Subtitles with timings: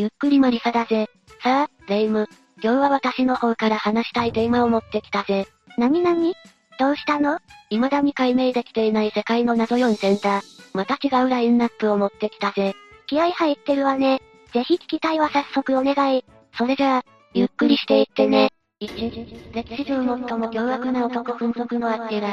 [0.00, 1.10] ゆっくりマリサだぜ。
[1.42, 2.26] さあ、レ夢ム。
[2.62, 5.46] 今日は私の方から話したいテーマを持ってきたぜ。
[5.76, 6.32] なになに
[6.78, 7.38] どうしたの？
[7.68, 10.40] 未だに解明できていない世界の謎4選だ。
[10.72, 12.74] また違うラインナップを持ってきたぜ。
[13.08, 14.22] 気合入ってるわね。
[14.54, 16.24] ぜひ聞きたいわ早速お願い。
[16.56, 17.02] それじゃあ、
[17.34, 18.48] ゆっくりしていってね。
[18.80, 22.30] 1、歴史上最も凶悪な男奮属のアッケラ。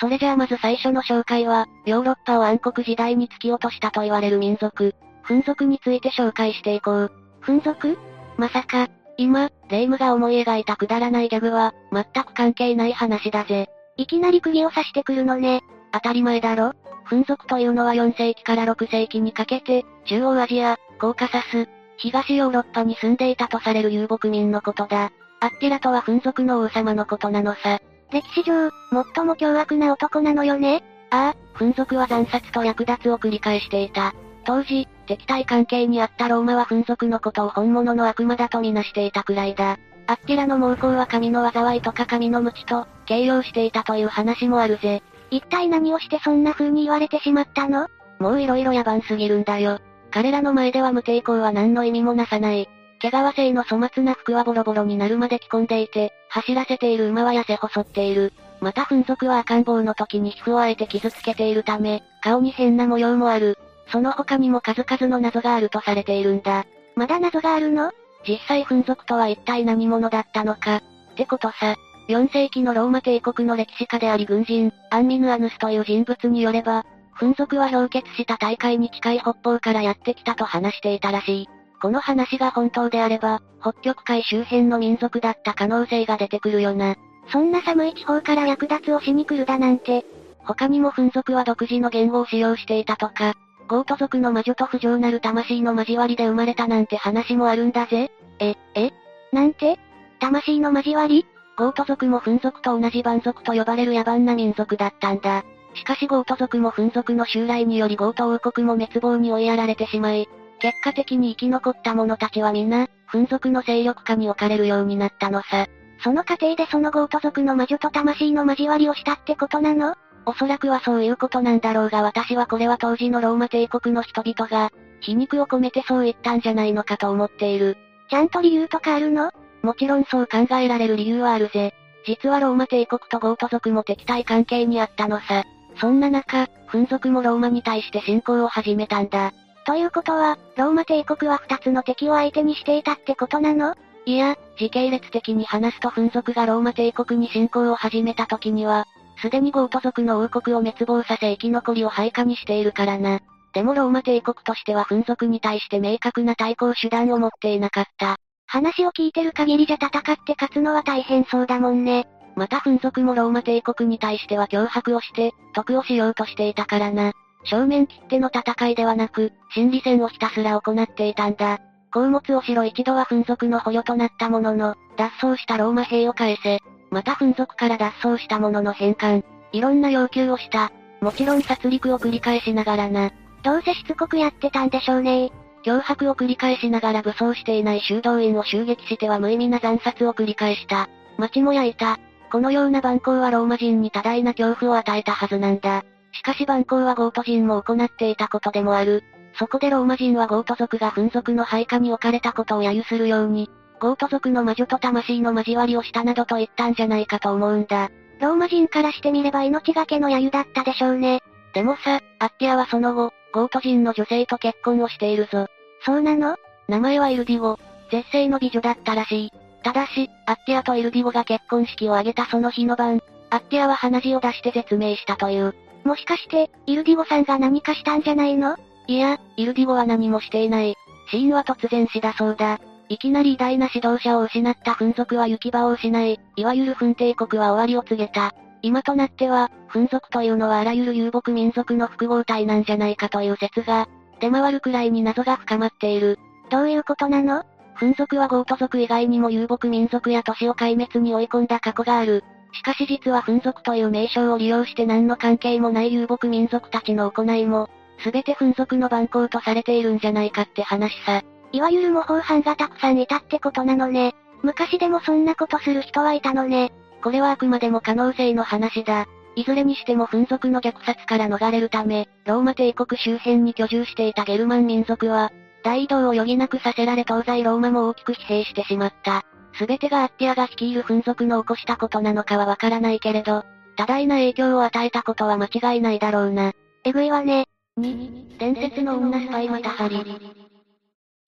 [0.00, 7.12] それじゃあまず最初の紹介は、ヨーロッパを暗黒時代に突き落としたと言われる民族、奮属について紹介していこう。
[7.40, 7.98] 奮属
[8.36, 13.68] まさか、今、レイムが思い描いたくだらないギャグは、全く関係ない話だぜ。
[13.96, 15.62] いきなり釘を刺してくるのね。
[15.92, 16.72] 当たり前だろ
[17.04, 25.12] 奮属というのは4世紀から6世紀にかけて、中央アジア、コーカサス、東ヨーロッパに住んでいたとされる遊牧民のことだ。
[25.40, 27.78] アッケラとは奮属の王様のことなのさ。
[28.10, 28.70] 歴史上、
[29.14, 34.14] 最も凶悪な男なのよねああ、奮属は惨殺と略奪を繰り返していた。
[34.44, 39.78] 当時、敵対関係にあったローマは奮属のことを本物の悪魔だとみなしていたくらいだ。
[40.06, 45.02] アッケラの猛攻は神の災いとか神の無知と、形容していたという話もあるぜ。
[45.30, 47.88] 一体何をしてそんな風に言われてしまったの？
[48.18, 49.80] もう色々野蛮すぎるんだよ。
[50.10, 52.68] 彼らの前では無抵抗は何の意味もなさない。
[53.00, 58.32] 毛皮製の粗末な服はボロボロになるまで着込んでいて、走らせている馬は痩せ細っている。
[58.60, 63.58] また粉属は赤ん坊の時に皮膚をあえて傷つけているため、顔に変な模様もある。
[63.88, 66.64] その他にも数々の謎があるとされているんだ。
[66.96, 67.92] まだ謎があるの？
[68.26, 70.76] 実際粉属とは一体何者だったのか？
[70.76, 70.82] っ
[71.16, 71.76] てことさ。
[72.08, 76.84] 4世紀のローマ帝国の歴史家であり軍人、アンミヌアヌスという人物によれば、
[77.18, 81.48] 粉属は氷結した大会に近い北方からやってきたと話していたらしい。
[81.80, 86.96] この話が本当であれば、北極海周辺の民族だった可能性が出てくるよな。
[87.28, 90.04] そんな寒い地方から略奪をしに来るだなんて。
[90.40, 93.34] 他にもフン族は独自の言語を使用していたとか、
[93.68, 98.10] ゴート族の魔女と不浄なる魂の交わりで生まれたなんて話もあるんだぜ。
[98.38, 98.90] え、え？
[99.32, 99.78] なんて？
[100.20, 101.26] 魂の交わり？
[101.56, 105.44] ゴート族もフン族と同じ蛮族と呼ばれる野蛮な民族だったんだ。
[105.74, 110.28] しかしゴート族もフン族の襲来によりゴート王国も滅亡に追いやられてしまい、
[110.60, 115.66] 結果的に生き残った者たちは皆、フン族の勢力下に置かれるようになったのさ。
[116.02, 119.94] その過程でそのゴート族の魔女と魂の交わりをしたってことなの？
[120.26, 124.70] おそらくはそういうことなんだろうが私はこれは当時のローマ帝国の人々が、
[125.00, 127.76] 皮肉を込めてそう言ったんじゃないのかと思っている。
[128.08, 129.32] ちゃんと理由とかあるの？
[129.62, 131.74] もちろんそう考えられる理由はあるぜ。
[132.06, 135.44] 実はローマ帝国とゴート族も敵対関係にあったのさ。
[135.80, 139.32] そんな中、フン族もローマに対して侵攻を始めたんだ。
[139.66, 143.74] ということは、ローマ帝国は二つの敵を相手にしていたってことなの？
[144.06, 148.86] いや、時系列的に話すと粉族がローマ帝国に侵攻を始めた時には、
[149.24, 153.20] すでにゴート族の王国を滅亡させ生き残りを配下にしているからな。
[153.54, 158.16] でもローマ帝国としては粉族に対して明確な対抗手段を持っていなかった。
[158.46, 162.06] 話を聞いてる限りじゃ戦って勝つのは大変そうだもんね。
[162.36, 167.12] また粉族もローマ帝国に対しては脅迫をして、得をしようとしていたからな。
[167.44, 171.60] 正面切っての戦いではなく、心理戦をひたすら行っていたんだ。
[171.90, 176.60] 宝物をしろ一度は粉族の捕虜となったものの、脱走したローマ兵を返せ。
[176.94, 179.24] また粉族から脱走したものの返還。
[179.50, 180.70] いろんな要求をした。
[181.00, 183.10] もちろん殺戮を繰り返しながらな。
[183.42, 185.32] どうせしつこくやってたんでしょうね
[185.64, 190.88] 脅迫を繰り返しながら武装していない修道院を襲撃しては無意味な惨殺を繰り返した。
[191.18, 191.98] 街も焼いた。
[192.30, 195.82] このような蛮行はローマ人に多大な恐怖を与えたはずなんだ。
[196.12, 199.02] しかし蛮行はゴート人も行っていたことでもある。
[199.36, 203.50] そこでローマ人はゴート族がフン族の配下に置かれたことを揶揄するように、
[203.80, 207.90] ゴート族の魔女と魂の交わりをしたなどと言ったんじゃないかと思うんだ。
[208.20, 211.20] ローマ人からしてみれば命がけの揶揄だったでしょうね。
[211.52, 215.46] でもさ、アッティラはその後、ゴート人の女性と結婚をしているぞ。
[215.84, 216.36] そうなの？
[216.68, 217.58] 名前はイルディコ。
[217.90, 219.30] 絶世の美女だったらしい。
[219.62, 225.54] ただし、アッティラとイルディコが結婚式を挙げたその日の晩、アッティラは鼻血を出して絶命したという。
[225.84, 228.56] もしかして、イルディゴさんが何かしたんじゃないの？
[228.86, 230.76] いや、イルディゴは何もしていない。
[231.10, 232.60] 死因は突然死だそうだ。
[232.88, 238.34] いきなり偉大な指導者を失った粉族は行き場を失い、いわゆる粉帝国は終わりを告げた。
[238.62, 243.88] 今となっては、粉族というのはあらゆる遊牧民族の複合体なんじゃないかという説が、
[244.20, 246.18] 出回るくらいに謎が深まっている。
[246.50, 247.44] どういうことなの？
[247.74, 252.22] フン族はゴート族以外にも遊牧民族や都市を壊滅に追い込んだ過去がある。
[252.52, 261.22] しかし実はフン族という名称を利用して何の関係もない遊牧民族たちの行いも、すべてフン族の番号とされているんじゃないかって話さ。
[261.54, 264.12] いわゆる模倣犯がたくさんいたってことなのね。
[264.42, 266.72] 昔でもそんなことする人はいたのね。
[267.00, 269.06] これはあくまでも可能性の話だ。
[269.36, 275.30] いずれにしても紛族の虐殺から逃れるため、ローマ帝国周辺に居住していたゲルマン民族は、
[275.62, 279.22] 大移動を余儀なくさせられ東西ローマも大きく疲弊してしまった。
[279.56, 283.44] すべてがアッティアが率いる紛族の起こしたことなのかはわからないけれど、
[283.76, 286.52] 多大な影響を与えたことは間違いないだろうな。
[286.82, 287.46] えぐいわね。
[287.78, 290.53] 2、伝説の女スパイマタハリ。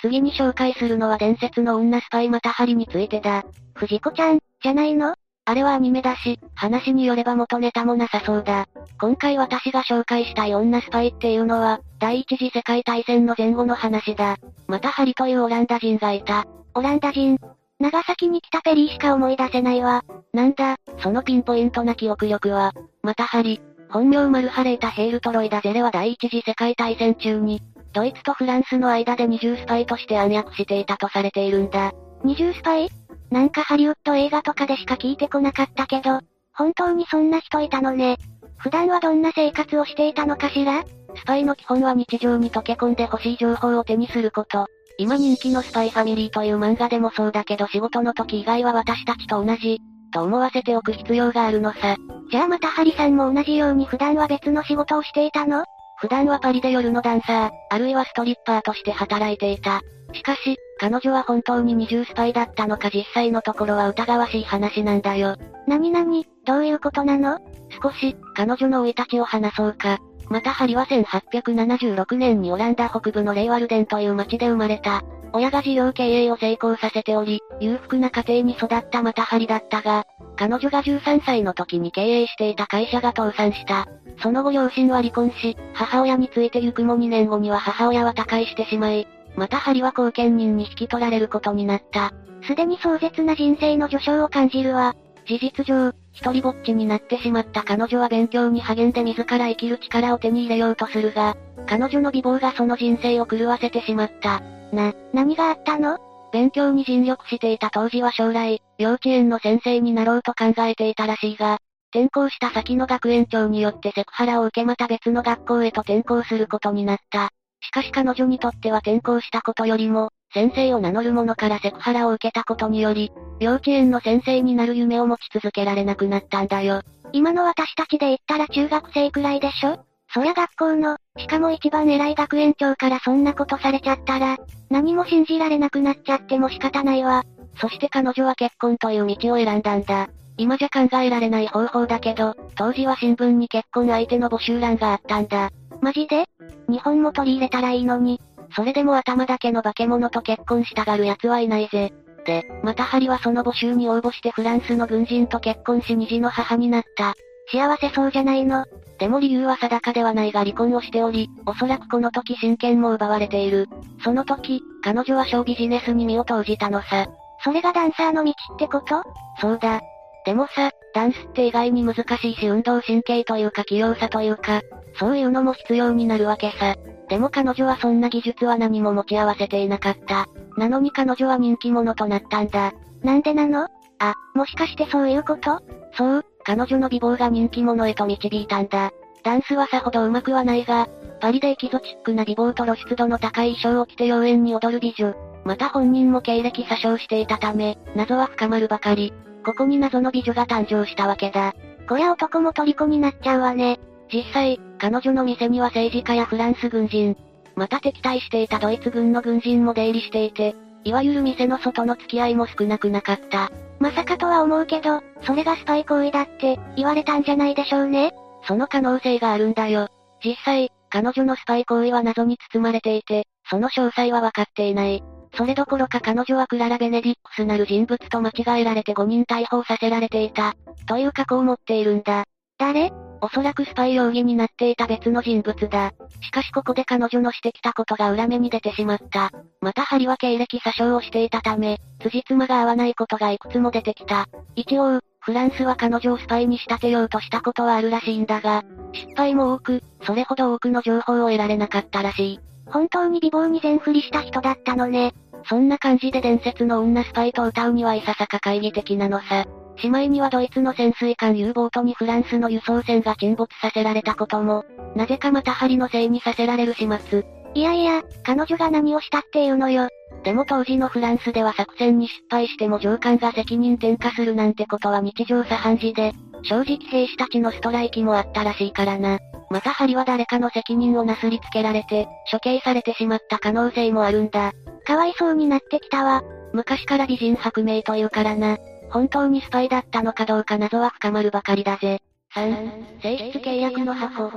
[0.01, 3.45] 次に紹介するのは伝説の女スパイマタハリについてだ。
[3.75, 5.15] 藤子ちゃん、じゃないの？
[5.49, 8.67] あれはアニメだし、話によれば元ネタもなさそうだ。
[9.01, 14.37] 今回私が紹介したい女スパイっていうのは、第一次世界大戦の前後の話だ。
[14.67, 16.47] またハリというオランダ人がいた。
[16.75, 17.39] オランダ人
[17.79, 20.03] 長崎に来たペリーしか思い出せないわ。
[20.33, 22.73] なんだ、そのピンポイントな記憶力は。
[23.03, 23.61] またハリ。
[23.89, 27.63] 本名マルハレータ・ヘールトロイダ・ゼレは第一次世界大戦中に、
[27.97, 31.93] ドイツとフランスの間で二重スパイとして暗躍していたとされているんだ。
[32.23, 32.91] 二重スパイ？
[33.31, 36.21] なんかハリウッド映画とかでしか聞いてこなかったけど、
[36.53, 38.19] 本当にそんな人いたのね。
[38.59, 40.85] 普段はどんな生活をしていたのかしら？
[41.15, 44.67] スパイの基本は日常に溶け込んで欲しい情報を手にすること。
[44.99, 49.79] 今人気のスパイファミリーという漫画でもそうだけど仕事の時以外は私たちと同じ、
[50.13, 51.97] と思わせておく必要があるのさ。
[52.31, 55.65] じゃあまたハリさんも同じように普段は別の仕事をしていたの？
[55.99, 59.81] 普段はパリで夜のダンサー、あるいはストリッパーとして働いていた。
[60.13, 65.37] しかし、彼女は本当に二重スパイだったのか実際のところは疑わしい話なんだよ。
[65.67, 67.39] なになに、どういうことなの？
[67.83, 69.99] 少し、彼女の生い立ちを話そうか。
[70.29, 75.03] またハリは1876年にオランダ北部のレイワルデンという町で生まれた。
[75.33, 80.05] 親が事業経営を成功させており、裕福な家庭に育ったまたハリだったが、
[80.37, 83.87] 彼女が13歳の時に経営していた会社が倒産した。
[84.23, 89.07] その後両親は離婚し、母親についてゆくも2年後には母親は他界してしまい、
[89.37, 92.13] またハリは後見人に引き取られることになった。
[92.47, 94.95] すでに壮絶な人生の序章を感じるわ。
[95.27, 101.37] 事実上、一人ぼっちになってしまった彼女は勉強に励んで自ら生きる力を手に入れようとするが、
[101.67, 104.41] 彼女の美貌がその人生を狂わせてしまった。
[104.73, 105.99] な、何があったの？
[106.33, 111.59] 勉強に尽力していた当時は将来、幼稚園の先生になろうと考えていたらしいが、
[111.91, 117.31] 転校した先の学園長によってセクハラを受けまた別の学校へと転校することになった。
[117.61, 123.11] しかし彼女にとっては転校したことよりも、先生を名乗る者からセクハラを受けたことにより、
[123.41, 126.83] 幼稚園の先生になる夢を持ち続けられなくなったんだよ。
[127.15, 129.79] 今の私たちで言ったら中学生くらいでしょ？
[130.13, 134.37] そりゃ学校の、しかも一番偉い学園長からそんなことされちゃったら、
[134.69, 137.25] 何も信じられなくなっちゃっても仕方ないわ。
[137.59, 140.11] そして彼女は結婚という道を選んだんだ。
[140.37, 145.51] 今じゃ考えられない方法だけど、当時は新聞に結婚相手の募集欄があったんだ。
[145.81, 146.27] マジで？
[146.69, 148.21] 日本も取り入れたらいいのに。
[148.55, 151.93] それでも頭だけの化け物と結婚したがる奴はいないぜ。
[152.25, 157.15] で、またハリはその募集に応募してフランスの軍人と結婚し二児の母になった。
[157.53, 158.65] 幸せそうじゃないの？
[158.99, 163.69] でも理由は定かではないが離婚をしており、おそらくこの時親権も奪われている。
[164.03, 167.07] その時、彼女はショービジネスに身を投じたのさ。
[167.45, 169.05] それがダンサーの道ってこと？
[169.41, 169.81] そうだ。
[170.25, 174.63] でもさ、ダンスって意外に難しいし運動神経というか器用さというか、
[174.99, 176.77] そういうのも必要になるわけさ。
[177.09, 180.27] でも彼女はそんな技術は何も持ち合わせていなかった。
[180.57, 182.73] なのに彼女は人気者となったんだ。
[183.03, 183.69] なんでなの？
[183.99, 185.61] あ、もしかしてそういうこと？
[185.93, 188.91] そう、彼女の美貌が人気者へと導いたんだ。
[189.23, 190.89] ダンスはさほど上手くはないが、
[191.21, 195.15] パリでエキゾチックな美貌と露出度の高い衣装を着て妖艶に踊る美女。
[195.45, 199.13] また本人も経歴詐称していたため、謎は深まるばかり。
[199.45, 201.55] ここに謎の美女が誕生したわけだ。
[201.89, 203.79] こりゃ男も虜になっちゃうわね。
[204.13, 207.17] 実際、彼女の店には政治家やフランス軍人、
[207.55, 210.55] また敵対していたドイツ軍の軍人も出入りしていて、
[210.85, 213.51] いわゆる店の外の付き合いも少なくなかった。
[213.81, 218.13] まさかとは思うけど、それがスパイ行為だって、言われたんじゃないでしょうね。
[218.47, 219.89] その可能性があるんだよ。
[220.25, 225.03] 実際、彼女のスパイ行為は謎に包まれていて、その詳細は分かっていない。
[225.37, 230.55] それどころか彼女はクララ・ベネディックスなる人物と間違えられて5人逮捕させられていた。
[230.87, 232.25] という過去を持っているんだ。
[232.59, 232.93] 誰？
[233.27, 235.93] おそらくスパイ容疑になっていた別の人物だ。
[236.23, 239.33] しかしここで彼女のしてきたことが裏目に出てしまった。
[239.61, 244.27] またハリは経歴詐称をしていたため、辻褄が合わないことがいくつも出てきた。
[244.55, 252.41] 一応、フランスは彼女をスパイに仕立てようとしたことはあるらしいんだが、失敗も多く、それほど多くの情報を得られなかったらしい。
[252.67, 255.15] 本当に美貌に全振りした人だったのね。
[255.49, 259.47] そんな感じで伝説の女スパイと歌うにはいささか懐疑的なのさ。
[259.83, 264.65] 姉妹にはドイツの潜水艦 U ボートにフランスの輸送船が沈没させられたことも、
[264.95, 267.25] なぜかまた針のせいにさせられる始末。
[267.55, 269.89] いやいや、彼女が何をしたっていうのよ。
[270.25, 279.19] でも当時のフランスでは作戦に失敗しても上官が責任転嫁するなんてことは日常茶飯事で、正直兵士たちのストライキもあったらしいからな。
[279.51, 284.53] また針は誰かの責任をなすりつけられて、処刑されてしまった可能性もあるんだ。
[284.87, 286.23] かわいそうになってきたわ。
[286.53, 288.59] 昔から美人白名というからな。
[288.91, 292.01] 本当にスパイだったのかどうか謎は深まるばかりだぜ。
[292.35, 294.31] 3、性質契約の箱。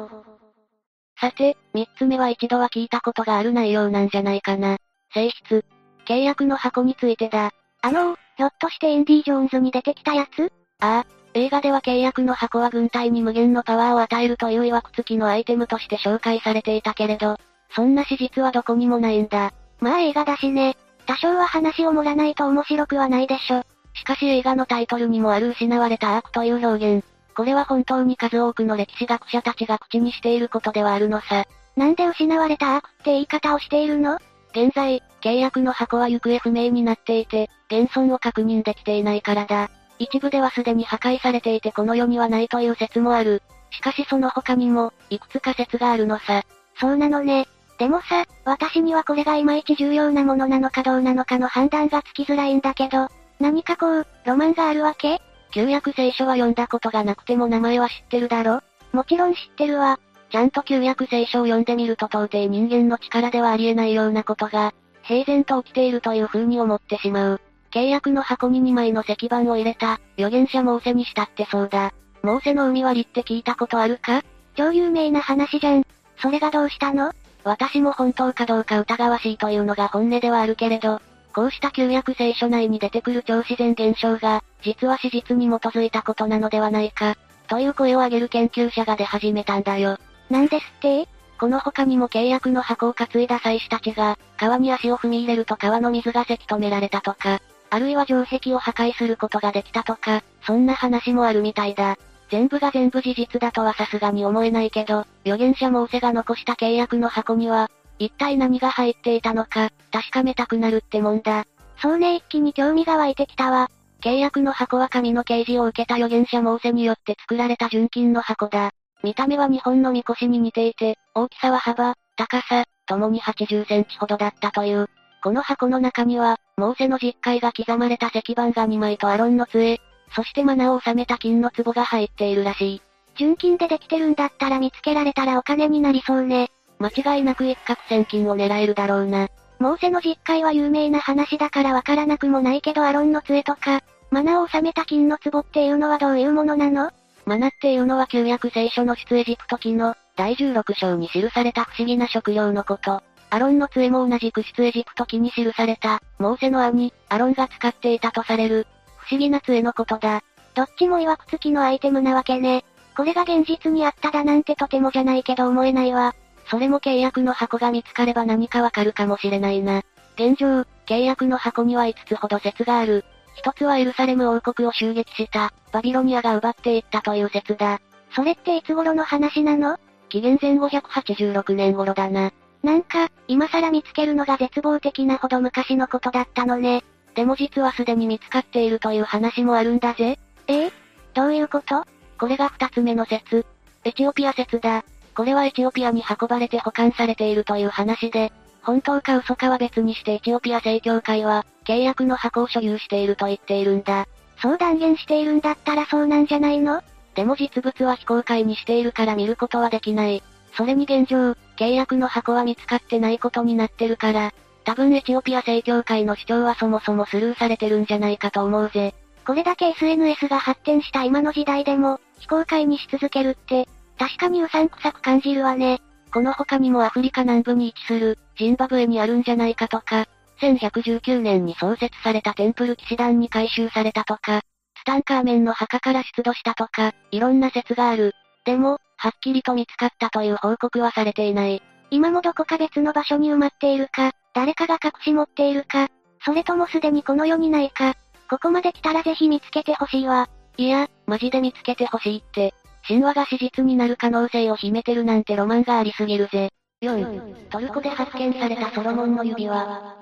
[1.19, 4.77] さて、三つ目は一度は聞いたことがある内容なんじゃないかな。
[5.13, 5.65] 性質。
[6.05, 7.51] 契約の箱についてだ。
[7.81, 10.51] あのー、ひょっとしてインディ・ジョーンズに出てきたやつ？
[10.79, 17.37] ああ、映画では契約の箱は軍隊に無限のパワーを与えるという曰く付きのアイテムとして紹介されていたけれど、
[17.75, 19.51] そんな史実はどこにもないんだ。
[19.79, 20.77] まあ映画だしね。
[21.05, 23.63] 多少は話を盛らないと面白くはないでしょ。
[23.99, 27.05] しかし映画のタイトルにもある失われたアークという表現。
[27.35, 31.45] これは本当に数多くの歴史学者たちが口にしていることではあるのさ。
[31.75, 34.17] なんで失われたアークって言い方をしているの？
[34.51, 39.69] 現在、契約の箱は行方不明になっていて、現存を確認できていないからだ。
[39.99, 43.43] 一部ではすでに破壊されていてこの世にはないという説もある。
[43.71, 46.43] しかしその他にも、いくつか説があるのさ。
[46.79, 47.47] そうなのね。
[47.77, 53.07] でもさ、私にはこれがいまいち重要なものなのかどうなのかの判断がつきづらいんだけど、
[53.39, 55.21] 何かこう、ロマンがあるわけ？
[55.51, 58.61] 旧約聖書は読んだことがなくても名前は知ってるだろ？
[58.91, 59.99] もちろん知ってるわ。
[60.31, 67.41] ちゃんと旧約聖書を読んでみると到底人間の力ではありえないようなことが、平然と起きているという風に思ってしまう。
[67.71, 71.93] 契約の箱に2枚の石板を入れた、預言者モーセにしたってそうだ。
[72.21, 74.21] モーセの海割りって聞いたことあるか？
[74.55, 75.83] 超有名な話じゃん。
[76.21, 77.11] それがどうしたの？
[77.43, 81.01] 私も本当かどうか疑わしいというのが本音ではあるけれど、
[81.33, 87.15] こうした旧約聖書内に出てくる超自然現象が、実は史実に基づいたことなのではないか、
[87.47, 89.97] という声を上げる研究者が出始めたんだよ。
[90.29, 91.07] なんですって？
[91.39, 101.97] この他にも契約の箱を担いだ祭司たちが、川に足を踏み入れると川の水がせき止められたとか、あるいは城壁を破壊することができたとか、そんな話もあるみたいだ。
[102.29, 111.45] 全部が全部事実だとはさすがに思えないけど、預言者モーセが残した契約の箱には、一体何が入っていたのか、確かめたくなるってもんだ。
[111.81, 113.69] そうね一気に興味が湧いてきたわ。
[114.01, 118.71] 契約の箱は神の啓示を受けた預言者モーセによって作られた純金の箱だ。
[119.03, 124.87] 見た目は日本のみこしに似ていて、大きさは幅、高さ、ともに80センチほどだったという。
[125.21, 129.79] この箱の中には、モーセの実会が刻まれた石板が2枚とアロンの杖、
[130.15, 132.81] そしてマナを収めた金の壺が入っているらしい。
[133.17, 136.49] 純金でできてるんだったら見つけられたらお金になりそうね。
[136.79, 139.27] 間違いなく一攫千金を狙えるだろうな。
[139.59, 146.91] モーセの実会は有名な話だからわからなくもないけどアロンの杖とか、マナを収めた金の壺っていうのはどういうものなの？
[147.25, 153.03] マナっていうのは旧約聖書の出エジプト記の第16章に記された不思議な食料のこと。
[153.29, 158.65] アロンの杖も同じく出エジプト記に記された、モーセの兄、アロンが使っていたとされる、
[158.97, 160.23] 不思議な杖のことだ。
[160.55, 162.65] どっちも曰く付きのアイテムなわけね。
[162.97, 166.15] これが現実にあっただなんてとてもじゃないけど思えないわ。
[166.49, 169.83] それも契約の箱が見つかれば何かわかるかもしれないな。
[170.15, 173.05] 現状、契約の箱には5つほど説がある。
[173.35, 177.79] 一つはエルサレム王国を襲撃した、バビロニアが奪っていったという説だ。
[178.15, 179.77] それっていつ頃の話なの？
[180.09, 182.31] 紀元前586年頃だな。
[182.63, 186.83] なんか、今更見つけるのが絶望的なほど昔のことだったのね。
[187.15, 190.17] でも実はすでに見つかっているという話もあるんだぜ。
[190.47, 190.71] ええ？
[191.13, 191.85] どういうこと？
[192.19, 193.45] これが二つ目の説。
[193.85, 194.83] エチオピア説だ。
[195.19, 204.07] これはエチオピアに運ばれて保管されているという話で、本当か嘘かは別にしてエチオピア正教会は、契約の箱を所有していると言っているんだ。
[204.41, 206.81] そう断言しているんだったらそうなんじゃないの？
[207.15, 210.23] でも実物は非公開にしているから見ることはできない。
[210.55, 214.33] それに現状、契約の箱は見つかってないことになってるから、
[214.63, 218.95] 多分エチオピア正教会の主張はそもそもスルーされてるんじゃないかと思うぜ。
[219.27, 223.67] これだけ SNS が発展した今の時代でも、非公開にし続けるって、
[223.99, 225.81] 確かにうさんくさく感じるわね。
[226.13, 230.07] この他にもアフリカ南部に位置する、ジンバブエにあるんじゃないかとか、
[230.41, 234.41] 1119年に創設されたテンプル騎士団に回収されたとか、
[234.77, 238.13] ツタンカーメンの墓から出土したとか、いろんな説がある。
[238.45, 241.61] でも、はっきりと見つかったという報告はされていない。
[241.91, 245.89] 今もどこか別の場所に埋まっているか、誰かが隠し持っているか、
[246.23, 247.95] それともすでにこの世にないか、
[248.29, 250.29] ここまで来たらぜひ見つけてほしいわ。
[250.57, 252.53] いや、マジで見つけてほしいって。
[252.89, 256.49] 神話が史実になる可能性を秘めてるなんてロマンがありすぎるぜ。
[256.81, 259.95] 4、トルコで発見されたソロモンの指輪。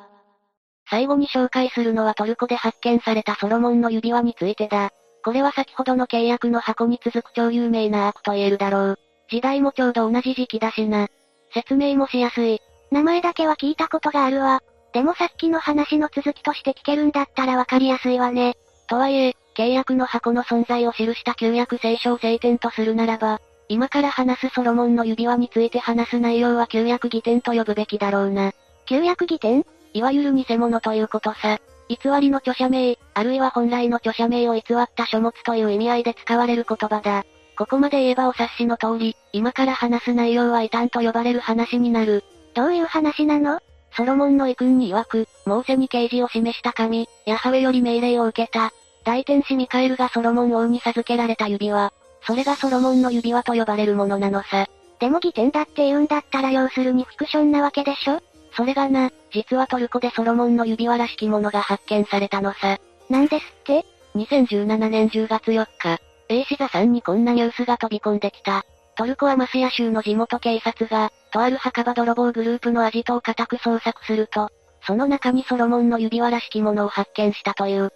[0.90, 4.92] 最後に紹介するのはトルコで発見されたソロモンの指輪についてだ。
[5.26, 9.00] これは先ほどの契約の箱に続く超有名なアークと言えるだろう。
[9.30, 11.10] 時代もちょうど同じ時期だしな。
[11.54, 12.62] 説明もしやすい。
[12.92, 14.62] 名前だけは聞いたことがあるわ。
[14.94, 18.56] でもさっきの話の続きとして聞けるんだったらわかりやすいわね。
[18.88, 28.52] とはいえ、契約の箱の存在を記した旧約聖書を聖典とするならば、今から話すソロモンの指輪について話す内容は旧約義典と呼ぶべきだろうな。
[28.86, 29.66] 旧約義典？
[29.94, 31.58] いわゆる偽物ということさ。
[31.90, 37.26] 偽りの著者名、あるいは本来の著者名を偽った書物という意味合いで使われる言葉だ。
[37.58, 42.24] ここまで言えばお察しの通り、今から話す内容は異端と呼ばれる話になる。
[42.54, 43.60] どういう話なの？
[43.96, 48.72] ソロモンの遺訓に曰く、モーセに啓示を示した神、ヤハウェより命令を受けた。
[49.08, 51.94] 大天使ミカエルがソロモン王に授けられた指輪。
[52.24, 54.68] それがソロモンの指輪と呼ばれるものなのさ。
[55.00, 58.20] でも義典だって言うんだったら要するにフィクションなわけでしょ？
[58.52, 62.80] それがな、実はトルコでソロモンの指輪らしきものが発見されたのさ。
[63.10, 63.86] なんですって
[64.18, 68.66] ?2017 年10月4日、A シザさんにこんなニュースが飛び込んできた。
[68.98, 74.50] トルコはマスヤ州の地元警察が、とある墓場泥棒グループのアジトを固く捜索すると、
[74.86, 77.94] その中にソロモンの指輪らしきものを発見したという。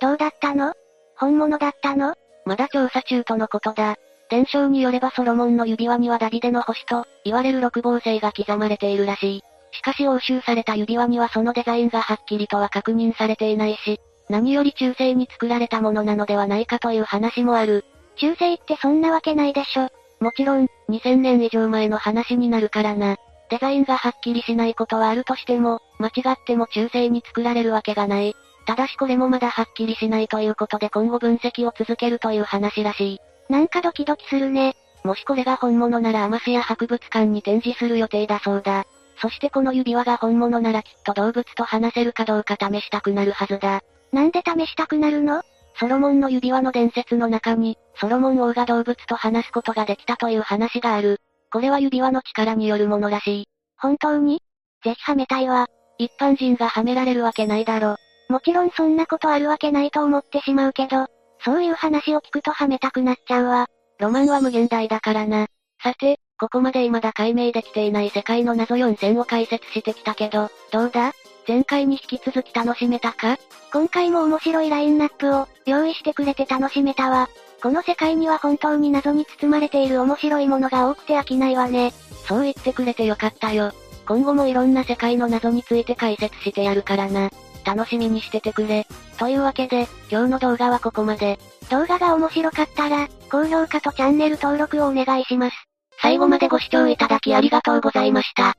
[0.00, 0.72] どうだったの？
[1.16, 2.14] 本物だったの？
[2.46, 3.96] まだ調査中とのことだ。
[4.30, 9.42] 伝承によればソロモンの指輪にはダビデの星と、言われる六芒星が刻まれているらしい。
[9.72, 17.84] しかし押収された指輪にはそのデザインがはっきりとは確認されていないし、何より中世に作られたものなのではないかという話もある。
[18.16, 19.88] 中世ってそんなわけないでしょ。
[20.20, 23.16] もちろん、2000年以上前の話になるからな。
[23.50, 28.36] デザインがはっきりしないことはあるとしても、間違っても中世に作られるわけがない。
[28.66, 33.18] ただしこれもまだはっきりしないということで今後分析を続けるという話らしい。
[33.52, 34.74] なんかドキドキするね。
[35.02, 38.84] もしこれが本物ならアマスヤ博物館に展示する予定だそうだ。
[39.20, 43.80] そしてこの指輪が本物ならきっと動物と話せるかどうか試したくなるはずだ。
[44.12, 45.42] なんで試したくなるの？
[45.78, 51.20] ソロモンの指輪の伝説の中に、ソロモン王が動物と話すことができたという話がある。
[51.52, 53.48] これは指輪の力によるものらしい。
[53.78, 54.42] 本当に？
[54.84, 55.66] ぜひはめたいわ。
[55.98, 57.96] 一般人がはめられるわけないだろ。
[58.30, 61.06] もちろんそんなことあるわけないと思ってしまうけど、
[61.44, 63.66] そういう話を聞くとはめたくなっちゃうわ。
[63.98, 65.48] ロマンは無限大だからな。
[65.82, 71.12] さて、ここまで未だ解明できていない世界の謎4選を解説してきたけど、どうだ？
[71.48, 73.36] 前回に引き続き楽しめたか？
[73.72, 77.28] 今回も面白いラインナップを用意してくれて楽しめたわ。
[77.60, 81.92] この世界には本当に謎に包まれている面白いものが多くて飽きないわね。
[82.28, 83.72] そう言ってくれてよかったよ。
[84.06, 87.28] 今後もいろんな世界の謎について解説してやるからな。
[87.64, 88.86] 楽しみにしててくれ。
[89.18, 91.38] というわけで、今日の動画はここまで。
[91.70, 95.56] 動画が面白かったら、高評価とチャンネル登録をお願いします。
[96.02, 98.56] 最後までご視聴いただきありがとうございました。